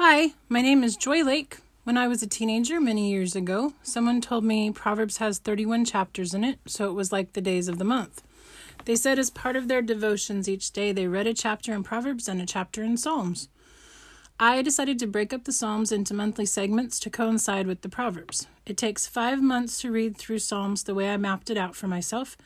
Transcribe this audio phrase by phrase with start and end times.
[0.00, 1.58] Hi, my name is Joi Lake.
[1.82, 6.32] When I was a teenager many years ago, someone told me Proverbs has 31 chapters
[6.34, 8.22] in it, so it was like the days of the month.
[8.84, 12.28] They said as part of their devotions each day, they read a chapter in Proverbs
[12.28, 13.48] and a chapter in Psalms.
[14.38, 18.46] I decided to break up the Psalms into monthly segments to coincide with the Proverbs.
[18.66, 21.88] It takes five months to read through Psalms the way I mapped it out for
[21.88, 22.36] myself,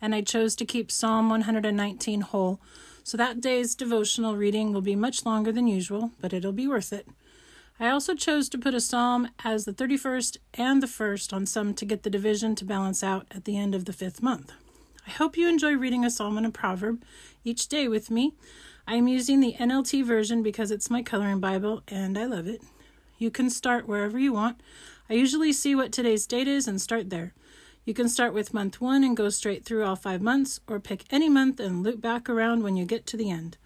[0.00, 2.58] and I chose to keep Psalm 119 whole,
[3.04, 6.92] so that day's devotional reading will be much longer than usual, but it'll be worth
[6.92, 7.06] it.
[7.80, 11.74] I also chose to put a psalm as the 31st and the 1st on some
[11.74, 14.52] to get the division to balance out at the end of the fifth month.
[15.06, 17.02] I hope you enjoy reading a psalm and a proverb
[17.44, 18.34] each day with me.
[18.86, 22.62] I am using the NLT version because it's my coloring Bible and I love it.
[23.18, 24.60] You can start wherever you want.
[25.10, 27.34] I usually see what today's date is and start there.
[27.84, 31.04] You can start with month one and go straight through all five months, or pick
[31.10, 33.56] any month and loop back around when you get to the end.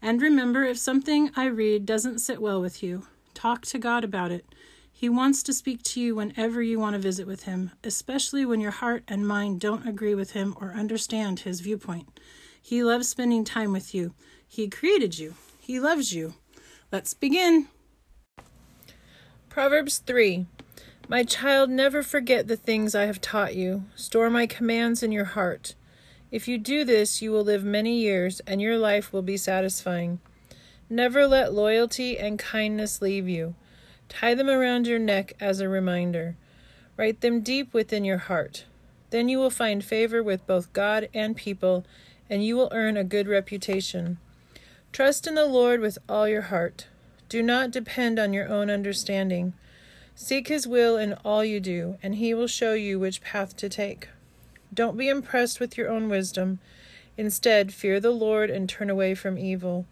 [0.00, 4.30] And remember, if something I read doesn't sit well with you, talk to God about
[4.30, 4.46] it.
[4.92, 8.60] He wants to speak to you whenever you want to visit with Him, especially when
[8.60, 12.20] your heart and mind don't agree with Him or understand His viewpoint.
[12.62, 14.14] He loves spending time with you.
[14.46, 16.34] He created you, He loves you.
[16.92, 17.66] Let's begin.
[19.48, 20.46] Proverbs 3
[21.10, 23.84] My child, never forget the things I have taught you.
[23.96, 25.74] Store my commands in your heart.
[26.30, 30.20] If you do this, you will live many years, and your life will be satisfying.
[30.90, 33.54] Never let loyalty and kindness leave you.
[34.10, 36.36] Tie them around your neck as a reminder.
[36.98, 38.66] Write them deep within your heart.
[39.08, 41.86] Then you will find favor with both God and people,
[42.28, 44.18] and you will earn a good reputation.
[44.92, 46.86] Trust in the Lord with all your heart.
[47.30, 49.54] Do not depend on your own understanding.
[50.20, 53.68] Seek His will in all you do, and He will show you which path to
[53.68, 54.08] take.
[54.74, 56.58] Don't be impressed with your own wisdom.
[57.16, 59.86] Instead, fear the Lord and turn away from evil.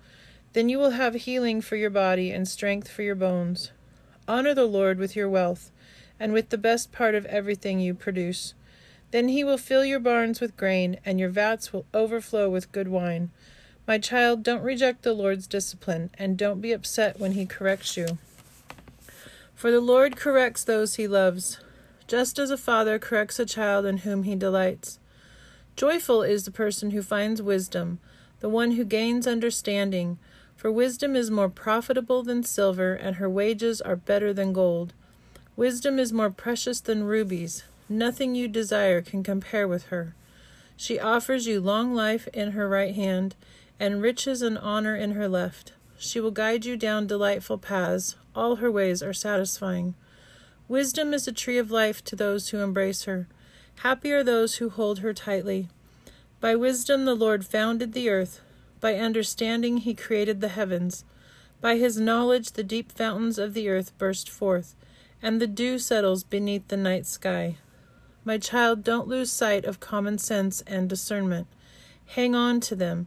[0.53, 3.71] Then you will have healing for your body and strength for your bones.
[4.27, 5.71] Honor the Lord with your wealth
[6.19, 8.53] and with the best part of everything you produce.
[9.13, 12.89] Then he will fill your barns with grain, and your vats will overflow with good
[12.89, 13.31] wine.
[13.87, 18.19] My child, don't reject the Lord's discipline, and don't be upset when he corrects you.
[19.57, 21.59] For the Lord corrects those he loves,
[22.07, 24.99] just as a father corrects a child in whom he delights.
[25.77, 27.99] Joyful is the person who finds wisdom,
[28.41, 30.19] the one who gains understanding.
[30.57, 34.93] For wisdom is more profitable than silver, and her wages are better than gold.
[35.57, 37.65] Wisdom is more precious than rubies.
[37.89, 40.15] Nothing you desire can compare with her.
[40.77, 43.35] She offers you long life in her right hand,
[43.81, 45.73] and riches and honor in her left.
[45.99, 48.17] She will guide you down delightful paths.
[48.35, 49.95] All her ways are satisfying.
[50.69, 53.29] Wisdom is a tree of life to those who embrace her.
[53.77, 55.69] Happy are those who hold her tightly.
[56.41, 58.41] By wisdom the Lord founded the earth.
[58.81, 61.05] By understanding he created the heavens.
[61.61, 64.75] By his knowledge the deep fountains of the earth burst forth,
[65.23, 67.57] and the dew settles beneath the night sky.
[68.25, 71.47] My child, don't lose sight of common sense and discernment.
[72.07, 73.07] Hang on to them,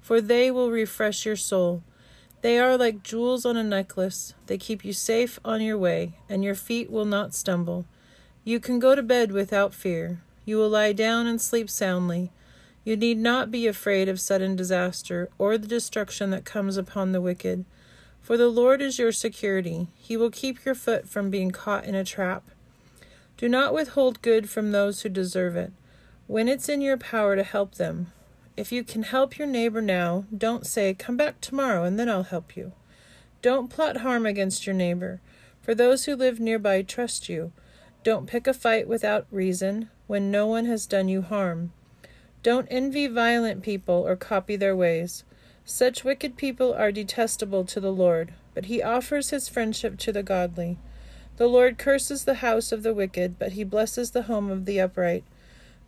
[0.00, 1.82] for they will refresh your soul.
[2.40, 4.34] They are like jewels on a necklace.
[4.46, 7.84] They keep you safe on your way, and your feet will not stumble.
[8.44, 10.20] You can go to bed without fear.
[10.44, 12.30] You will lie down and sleep soundly.
[12.84, 17.20] You need not be afraid of sudden disaster or the destruction that comes upon the
[17.20, 17.64] wicked.
[18.22, 19.88] For the Lord is your security.
[19.96, 22.44] He will keep your foot from being caught in a trap.
[23.36, 25.72] Do not withhold good from those who deserve it,
[26.26, 28.12] when it's in your power to help them.
[28.58, 32.24] If you can help your neighbor now, don't say, Come back tomorrow and then I'll
[32.24, 32.72] help you.
[33.40, 35.20] Don't plot harm against your neighbor,
[35.62, 37.52] for those who live nearby trust you.
[38.02, 41.72] Don't pick a fight without reason when no one has done you harm.
[42.42, 45.22] Don't envy violent people or copy their ways.
[45.64, 50.24] Such wicked people are detestable to the Lord, but he offers his friendship to the
[50.24, 50.78] godly.
[51.36, 54.80] The Lord curses the house of the wicked, but he blesses the home of the
[54.80, 55.22] upright.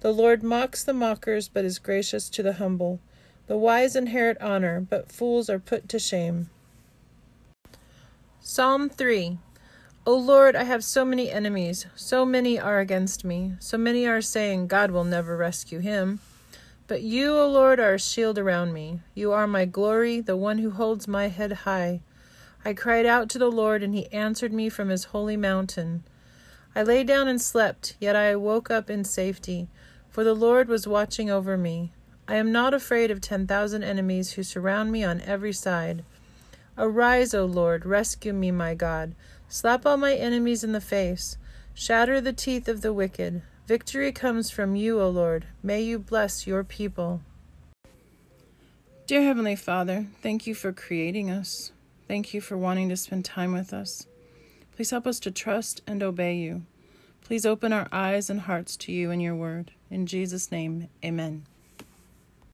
[0.01, 3.01] The Lord mocks the mockers, but is gracious to the humble.
[3.49, 6.49] The wise inherit honor, but fools are put to shame.
[8.41, 9.39] Psalm 3
[10.07, 11.85] O Lord, I have so many enemies.
[11.95, 13.53] So many are against me.
[13.61, 16.21] So many are saying, God will never rescue him.
[16.87, 19.01] But you, O Lord, are a shield around me.
[19.15, 22.01] You are my glory, the one who holds my head high.
[22.65, 26.05] I cried out to the Lord, and he answered me from his holy mountain.
[26.75, 29.69] I lay down and slept, yet I woke up in safety,
[30.21, 31.93] for the Lord was watching over me.
[32.29, 36.05] I am not afraid of ten thousand enemies who surround me on every side.
[36.77, 39.15] Arise, O Lord, rescue me, my God.
[39.49, 41.39] Slap all my enemies in the face.
[41.73, 43.41] Shatter the teeth of the wicked.
[43.67, 45.47] Victory comes from you, O Lord.
[45.63, 47.23] May you bless your people.
[49.07, 51.73] Dear Heavenly Father, thank you for creating us.
[52.09, 54.07] Thank you for wanting to spend time with us.
[54.77, 56.67] Please help us to trust and obey you.
[57.23, 59.73] Please open our eyes and hearts to you and your word.
[59.91, 61.47] In Jesus' name, amen.